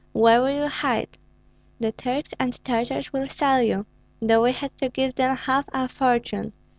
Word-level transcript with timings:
Where 0.13 0.41
will 0.41 0.49
you 0.63 0.67
hide? 0.67 1.19
The 1.79 1.91
Turks 1.91 2.33
and 2.39 2.53
Tartars 2.65 3.13
will 3.13 3.27
sell 3.29 3.61
you, 3.61 3.85
though 4.19 4.41
we 4.41 4.51
had 4.51 4.75
to 4.79 4.89
give 4.89 5.13
them 5.13 5.37
half 5.37 5.65
our 5.73 5.87
fortune. 5.87 6.53